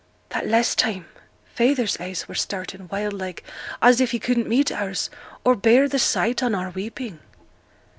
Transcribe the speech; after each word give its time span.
'That 0.29 0.47
last 0.47 0.79
time 0.79 1.05
feyther's 1.53 1.95
eyes 1.99 2.27
were 2.27 2.33
starting, 2.33 2.87
wild 2.91 3.13
like, 3.13 3.43
and 3.83 3.89
as 3.91 4.01
if 4.01 4.09
he 4.09 4.17
couldn't 4.19 4.47
meet 4.49 4.71
ours, 4.71 5.11
or 5.43 5.55
bear 5.55 5.87
the 5.87 5.99
sight 5.99 6.41
on 6.41 6.55
our 6.55 6.71
weeping.' 6.71 7.19